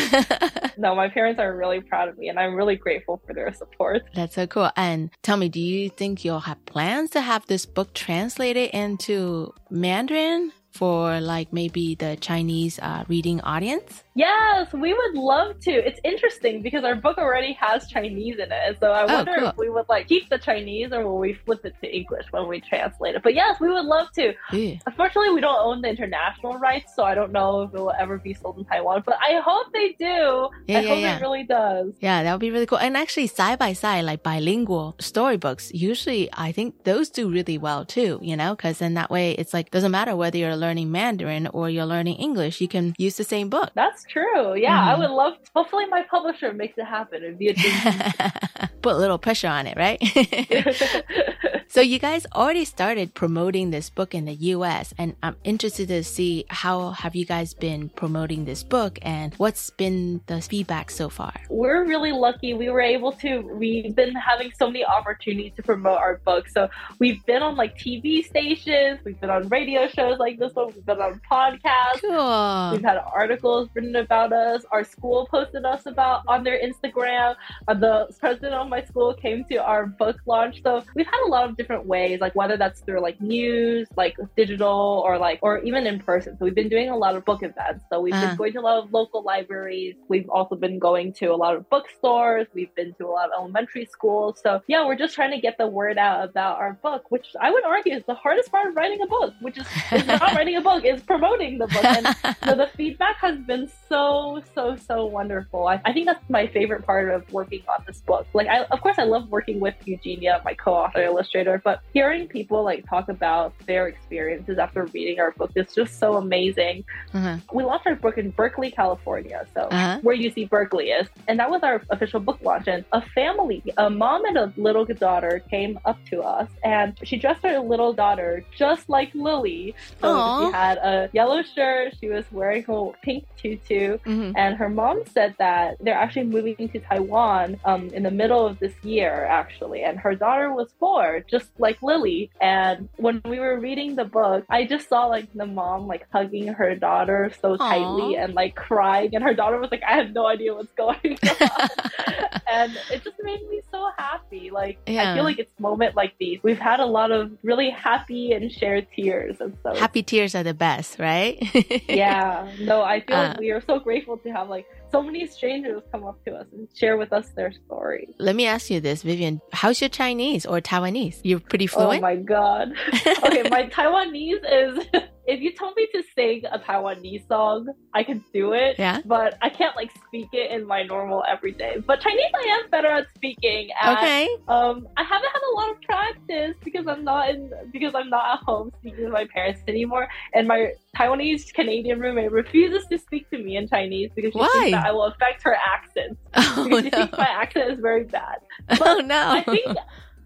[0.77, 4.03] no, my parents are really proud of me, and I'm really grateful for their support.
[4.15, 4.71] That's so cool.
[4.77, 9.53] And tell me, do you think you'll have plans to have this book translated into
[9.71, 14.05] Mandarin for like maybe the Chinese uh, reading audience?
[14.19, 15.71] Yes, we would love to.
[15.71, 18.77] It's interesting because our book already has Chinese in it.
[18.81, 19.49] So I Oh, wonder cool.
[19.51, 22.49] if we would like keep the Chinese or will we flip it to English when
[22.49, 23.23] we translate it.
[23.23, 24.35] But yes, we would love to.
[24.53, 24.75] Yeah.
[24.87, 28.19] Unfortunately, we don't own the international rights, so I don't know if it will ever
[28.19, 29.05] be sold in Taiwan.
[29.07, 30.49] But I hope they do.
[30.67, 31.17] Yeah, I yeah, hope yeah.
[31.17, 31.93] it really does.
[32.01, 32.79] Yeah, that would be really cool.
[32.79, 37.85] And actually, side by side, like bilingual storybooks, usually I think those do really well
[37.85, 41.47] too, you know, because then that way it's like, doesn't matter whether you're learning Mandarin
[41.49, 43.71] or you're learning English, you can use the same book.
[43.75, 44.57] That's true.
[44.57, 44.99] Yeah, I Mhm.
[45.01, 45.35] would love.
[45.55, 47.23] hopefully, my publisher makes it happen.
[47.23, 47.75] It'd be a dream.
[48.83, 49.99] Put a little pressure on it, right?
[51.68, 56.03] so you guys already started promoting this book in the US and I'm interested to
[56.05, 61.09] see how have you guys been promoting this book and what's been the feedback so
[61.09, 61.33] far?
[61.51, 62.55] we're really lucky.
[62.55, 66.49] We were able to, we've been having so many opportunities to promote our book.
[66.49, 66.68] So
[67.01, 70.87] we've been on like TV stations, we've been on radio shows like this one, we've
[70.87, 72.01] been on podcasts.
[72.01, 72.73] Cool.
[72.73, 74.65] We've had articles written about us.
[74.73, 77.35] Our school posted us about on their Instagram.
[77.67, 80.63] Uh, the president of my school came to our book launch.
[80.63, 84.17] So we've had a lot of different ways, like whether that's through like news, like
[84.37, 86.37] digital, or like, or even in person.
[86.39, 87.85] So we've been doing a lot of book events.
[87.91, 88.29] So we've Uh-huh.
[88.29, 89.97] been going to a lot of local libraries.
[90.09, 92.47] We've also been going to a lot of bookstores.
[92.55, 94.41] We've been to a lot of elementary schools.
[94.43, 97.51] So yeah, we're just trying to get the word out about our book, which I
[97.51, 100.57] would argue is the hardest part of writing a book, which is, is not writing
[100.57, 101.85] a book, is promoting the book.
[101.85, 102.07] And
[102.45, 105.66] so the feedback has been so, so, so wonderful.
[105.66, 108.27] I, I think that's my favorite part of working on this book.
[108.35, 112.64] Like, I, of course, I love working with Eugenia, my co-author illustrator, but hearing people
[112.64, 116.85] like talk about their experiences after reading our book is just so amazing.
[117.14, 117.37] Uh-huh.
[117.53, 119.98] We launched our book in Berkeley, California, so Uh-huh.
[120.03, 122.66] where UC Berkeley is, and that was our official book launch.
[122.68, 127.16] And a family, a mom and a little daughter, came up to us, and she
[127.16, 129.74] dressed her little daughter just like Lily.
[130.01, 130.46] So Aw.
[130.46, 131.94] she had a yellow shirt.
[132.01, 134.33] She was wearing her pink tutu, Mhm.
[134.37, 138.59] and her mom said that they're actually moving to Taiwan um, in the middle of
[138.59, 139.81] this year, actually.
[139.88, 142.31] And her daughter was four, just like Lily.
[142.41, 146.47] And when we were reading the book, I just saw like the mom like hugging
[146.61, 150.27] her daughter so tightly and like crying, and her daughter was like, "I have no
[150.27, 151.19] idea what's going
[151.61, 151.69] on,"
[152.51, 154.51] and it just made me so happy.
[154.51, 156.38] Like I feel like it's moment like these.
[156.43, 160.43] We've had a lot of really happy and shared tears, and so Happy tears are
[160.43, 161.37] the best, right?
[161.88, 163.29] yeah no i feel Uh.
[163.29, 166.47] like we are so grateful to have like so many strangers come up to us
[166.53, 169.41] and share with us their story Let me ask you this, Vivienne.
[169.53, 171.21] How's your Chinese or Taiwanese?
[171.23, 171.99] You're pretty oh fluent.
[171.99, 172.73] oh my god
[173.25, 178.23] okay my taiwanese is if you told me to sing a Taiwanese song, I could
[178.33, 178.77] do it.
[178.79, 179.03] Yeah.
[179.05, 181.77] But I can't like speak it in my normal everyday.
[181.87, 183.69] But Chinese, I am better at speaking.
[183.83, 184.27] And, Okay.
[184.49, 188.38] Um, I haven't had a lot of practice because I'm not in because I'm not
[188.38, 193.29] at home speaking with my parents anymore, and my Taiwanese Canadian roommate refuses to speak
[193.31, 194.49] to me in Chinese because she Why?
[194.53, 196.18] thinks that I will affect her accent.
[196.59, 196.99] Oh, because she no.
[196.99, 198.39] thinks my accent is very bad.
[198.81, 199.31] Oh, no.
[199.31, 199.66] I think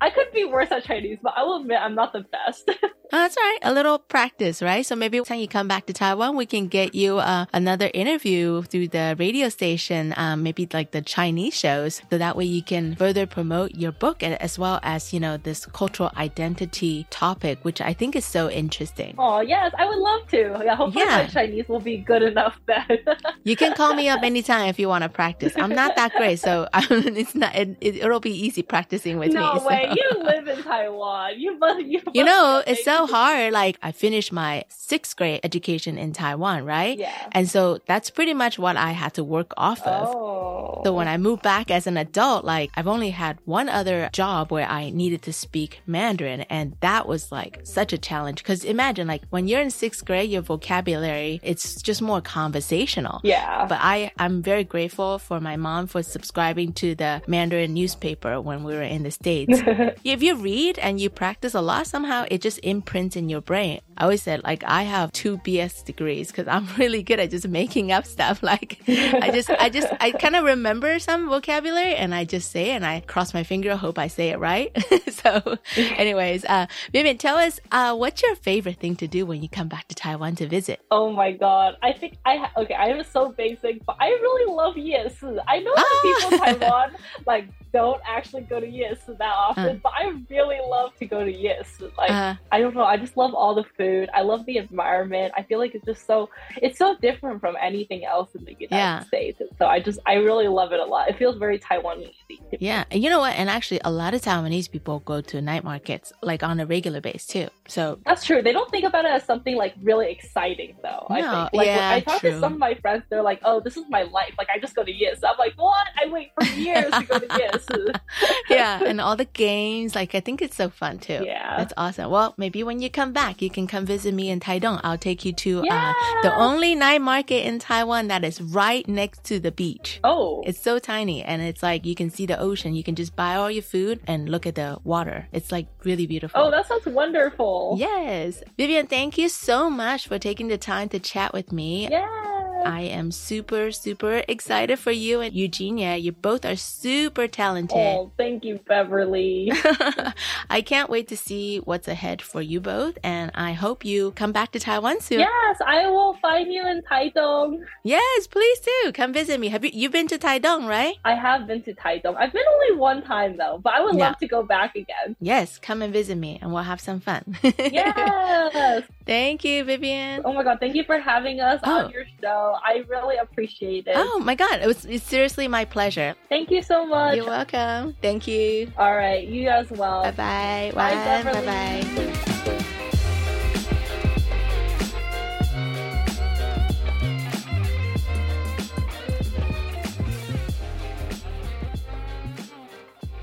[0.00, 2.70] I could be worse at Chinese, but I will admit I'm not the best.
[3.14, 3.58] Oh, that's right.
[3.62, 4.86] A little practice, right?
[4.86, 8.62] So maybe when you come back to Taiwan, we can get you uh, another interview
[8.62, 12.00] through the radio station, um, maybe like the Chinese shows.
[12.10, 15.36] So that way you can further promote your book and as well as, you know,
[15.36, 19.14] this cultural identity topic, which I think is so interesting.
[19.18, 20.62] oh yes, I would love to.
[20.64, 21.18] Yeah, hopefully Yeah.
[21.18, 22.86] my Chinese will be good enough then.
[23.44, 25.52] You can call me up anytime if you want to practice.
[25.56, 27.54] I'm not that great, so it's not.
[27.56, 29.60] It, it'll be easy practicing with no me.
[29.60, 29.66] so.
[29.66, 31.38] way, you live in Taiwan.
[31.40, 31.80] You must.
[31.84, 33.52] You, You know, it's so hard.
[33.52, 36.98] Like I finished my sixth grade education in Taiwan, right?
[36.98, 37.12] Yeah.
[37.32, 40.08] And so that's pretty much what I had to work off of.
[40.08, 40.82] Oh.
[40.84, 44.50] So when I moved back as an adult, like I've only had one other job
[44.50, 46.42] where I needed to speak Mandarin.
[46.42, 48.42] And that was like such a challenge.
[48.44, 53.20] Cause imagine like when you're in sixth grade, your vocabulary, it's just more conversational.
[53.22, 53.66] Yeah.
[53.68, 58.64] But I, I'm very grateful for my mom for subscribing to the Mandarin newspaper when
[58.64, 59.60] we were in the States.
[60.04, 62.58] if you read and you practice a lot, somehow it just
[62.92, 63.80] imprints in your brain.
[63.96, 67.46] I always said like I have two BS degrees because I'm really good at just
[67.48, 68.42] making up stuff.
[68.52, 72.70] Like I just, I just, I kind of remember some vocabulary and I just say
[72.70, 74.70] it and I cross my finger, hope I say it right.
[75.10, 79.48] so anyways, uh, Vivienne, tell us, uh, what's your favorite thing to do when you
[79.48, 80.80] come back to Taiwan to visit?
[80.90, 81.76] Oh my god!
[81.82, 82.74] I think I ha- okay.
[82.74, 85.38] I am so basic, but I really love yesu.
[85.46, 86.88] I know that people in Taiwan
[87.26, 89.80] like don't actually go to yesu that often, Uh.
[89.82, 91.90] but I really love to go to yesu.
[91.96, 92.34] Like Uh.
[92.50, 93.81] I don't know, I just love all the food.
[94.14, 95.32] I love the environment.
[95.36, 98.74] I feel like it's just so it's so different from anything else in the United
[98.74, 99.00] Yeah.
[99.04, 99.40] States.
[99.40, 101.08] And so I just I really love it a lot.
[101.08, 102.14] It feels very Taiwanese.
[102.58, 103.34] Yeah, and you know what?
[103.36, 107.00] And actually, a lot of Taiwanese people go to night markets like on a regular
[107.00, 107.48] basis too.
[107.72, 108.42] So That's true.
[108.42, 111.06] They don't think about it as something like really exciting, though.
[111.08, 111.52] I No, think.
[111.54, 112.32] Like, yeah, I talk true.
[112.32, 114.34] to some of my friends, they're like, "Oh, this is my life.
[114.36, 115.86] Like, I just go to Yes." I'm like, "What?
[115.96, 117.66] I wait for years to go to Yes."
[118.50, 121.20] yeah, and all the games, like I think it's so fun too.
[121.24, 121.56] Yeah.
[121.56, 122.10] that's awesome.
[122.10, 124.80] Well, maybe when you come back, you can come visit me in Taidong.
[124.84, 125.92] I'll take you to uh,
[126.22, 129.98] the only night market in Taiwan that is right next to the beach.
[130.04, 132.74] Oh, It's so tiny, and it's like you can see the ocean.
[132.74, 135.28] You can just buy all your food and look at the water.
[135.32, 136.40] It's like really oh, beautiful.
[136.42, 137.76] oh, that sounds wonderful.
[137.78, 138.42] Yes.
[138.56, 141.88] Vivienne, thank you so much for taking the time to chat with me.
[141.90, 142.41] Yeah.
[142.64, 145.96] I am super, super excited for you and Eugenia.
[145.96, 147.76] You both are super talented.
[147.76, 149.52] Oh, thank you, Beverly.
[150.50, 154.32] I can't wait to see what's ahead for you both, and I hope you come
[154.32, 155.20] back to Taiwan soon.
[155.20, 157.64] yes, I will find you in Taidong.
[157.84, 158.92] Yes, please do.
[158.92, 159.48] Come visit me.
[159.48, 160.94] Have you you've been to Taidong, right?
[161.04, 162.16] I have been to Taidong.
[162.16, 164.08] I've been only one time though, but I would Yeah.
[164.08, 165.16] love to go back again.
[165.20, 167.36] Yes, come and visit me and we'll have some fun.
[167.72, 168.84] Yes.
[169.06, 170.22] Thank you, Vivienne.
[170.24, 171.84] Oh my god, thank you for having us Oh.
[171.86, 172.51] on your show.
[172.51, 173.95] I really appreciate it.
[173.95, 176.15] Oh my god, it was it's seriously my pleasure.
[176.29, 177.15] Thank you so much.
[177.15, 177.95] You're welcome.
[178.01, 178.71] Thank you.
[178.77, 180.03] All right, you as well.
[180.03, 180.71] Bye bye.
[180.75, 181.45] Bye, Bye Beverly.
[181.45, 181.83] bye.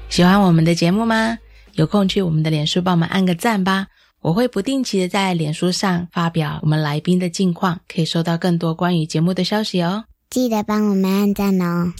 [0.08, 1.38] 喜欢我们的节目吗？
[1.72, 3.88] 有空去我们的脸书帮我们按个赞吧。
[4.21, 10.03] 我会不定期的在脸书上发表我们来宾的近况，可以收到更多关于节目的消息哦。
[10.29, 11.93] 记得帮我们按赞哦。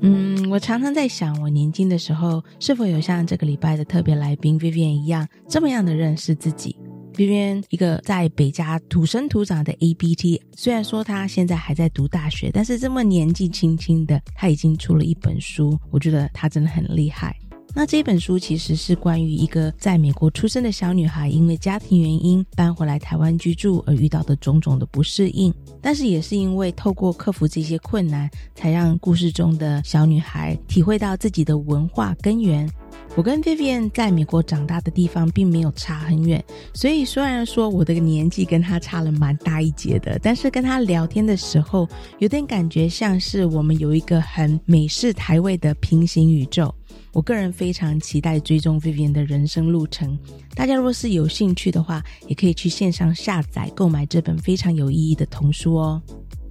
[0.00, 6.74] 嗯，我常常在想，我年轻的时候是否有像这个礼拜的特别来宾 Vivian 一样，这么样的认识自己。
[7.14, 17.36] Vivian 一个在北加土生土长的 ABT，虽然说他现在还在读大学，但是这么年纪轻轻的，他已经出了一本书，我觉得他真的很厉害。
[17.76, 25.52] 那这本书其实是关于一个在美国出生的小女孩，因为家庭原因搬回来台湾居住而遇到的种种的不适应，
[25.82, 32.70] 但是也是因为透过克服这些困难，才让故事中的小女孩体会到自己的文化根源。
[33.16, 36.42] 我跟 Vivian 在美国长大的地方并没有差很远，
[36.74, 46.72] 所以虽然说我的年纪跟她差了蛮大一截的，但是跟她聊天的时候，有点感觉像是我们有一个很美式台味的平行宇宙。
[47.14, 50.18] 我个人非常期待追踪 Vivian 的人生路程。
[50.54, 56.02] 大家若是有兴趣的话，也可以去线上下载购买这本非常有意义的童书哦。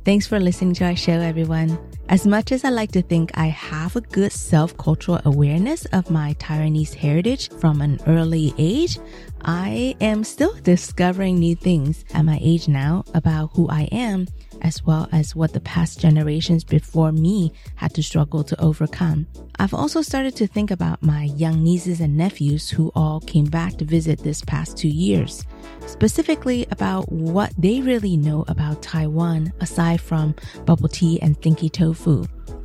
[0.05, 1.77] Thanks for listening to our show, everyone.
[2.09, 6.11] As much as I like to think I have a good self cultural awareness of
[6.11, 8.99] my Taiwanese heritage from an early age,
[9.41, 14.27] I am still discovering new things at my age now about who I am,
[14.61, 19.27] as well as what the past generations before me had to struggle to overcome.
[19.59, 23.77] I've also started to think about my young nieces and nephews who all came back
[23.77, 25.45] to visit this past two years,
[25.85, 30.35] specifically about what they really know about Taiwan aside from
[30.65, 32.02] bubble tea and stinky tofu.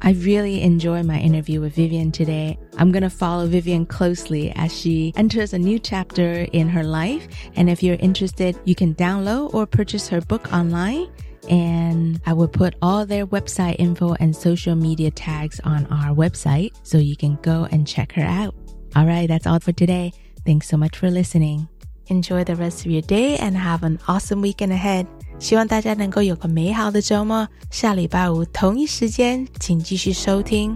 [0.02, 2.58] I really enjoyed my interview with Vivienne today.
[2.76, 7.28] I'm going to follow Vivienne closely as she enters a new chapter in her life.
[7.54, 11.08] And if you're interested, you can download or purchase her book online.
[11.48, 16.70] And I will put all their website info and social media tags on our website
[16.82, 18.54] so you can go and check her out.
[18.96, 20.12] All right, that's all for today.
[20.44, 21.68] Thanks so much for listening.
[22.06, 25.06] Enjoy the rest of your day and have an awesome weekend ahead.
[25.39, 27.47] 希望大家能够有个美好的周末。
[27.69, 30.75] 下礼拜五同一时间，请继续收听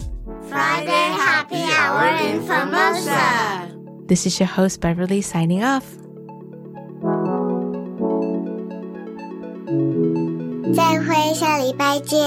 [0.51, 3.67] Friday Happy Hour in Formosa.
[4.07, 5.83] This is your host Beverly signing off.
[10.73, 12.19] 再会，下礼拜见。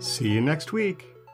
[0.00, 0.96] See you next week.